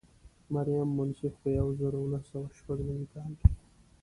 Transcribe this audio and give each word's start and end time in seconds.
مریم 0.53 0.87
منصف 0.97 1.33
په 1.41 1.49
یو 1.57 1.67
زر 1.79 1.93
او 1.99 2.05
نهه 2.13 2.23
سوه 2.29 2.47
شپږ 2.57 2.79
نوي 2.89 3.07
کال 3.15 3.31
کې. 3.39 3.47